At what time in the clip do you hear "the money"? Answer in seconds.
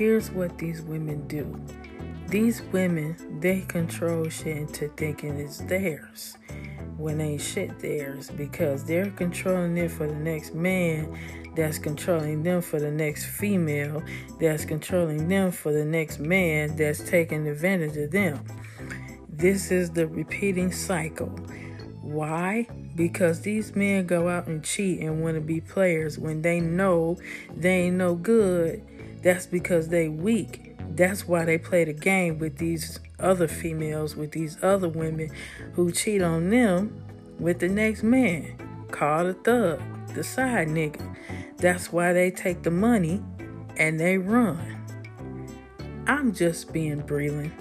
42.62-43.22